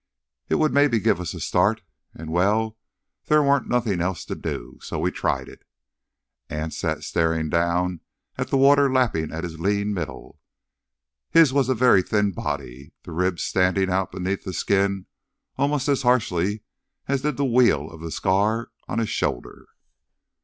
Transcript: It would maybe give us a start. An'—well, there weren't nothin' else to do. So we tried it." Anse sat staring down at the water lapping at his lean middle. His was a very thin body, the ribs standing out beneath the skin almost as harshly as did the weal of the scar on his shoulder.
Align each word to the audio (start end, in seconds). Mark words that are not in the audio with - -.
It 0.49 0.55
would 0.55 0.73
maybe 0.73 0.99
give 0.99 1.21
us 1.21 1.35
a 1.35 1.39
start. 1.39 1.83
An'—well, 2.15 2.75
there 3.27 3.43
weren't 3.43 3.69
nothin' 3.69 4.01
else 4.01 4.25
to 4.25 4.33
do. 4.33 4.79
So 4.81 4.97
we 4.97 5.11
tried 5.11 5.47
it." 5.47 5.61
Anse 6.49 6.75
sat 6.79 7.03
staring 7.03 7.49
down 7.51 7.99
at 8.35 8.47
the 8.47 8.57
water 8.57 8.91
lapping 8.91 9.31
at 9.31 9.43
his 9.43 9.59
lean 9.59 9.93
middle. 9.93 10.39
His 11.29 11.53
was 11.53 11.69
a 11.69 11.75
very 11.75 12.01
thin 12.01 12.31
body, 12.31 12.93
the 13.03 13.11
ribs 13.11 13.43
standing 13.43 13.91
out 13.91 14.11
beneath 14.11 14.43
the 14.43 14.53
skin 14.53 15.05
almost 15.55 15.87
as 15.87 16.01
harshly 16.01 16.63
as 17.07 17.21
did 17.21 17.37
the 17.37 17.45
weal 17.45 17.87
of 17.87 18.01
the 18.01 18.09
scar 18.09 18.71
on 18.87 18.97
his 18.97 19.09
shoulder. 19.09 19.67